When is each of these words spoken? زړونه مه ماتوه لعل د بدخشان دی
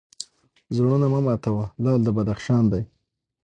زړونه 0.75 1.05
مه 1.13 1.19
ماتوه 1.25 1.65
لعل 1.83 2.01
د 2.03 2.09
بدخشان 2.17 2.63
دی 2.71 2.83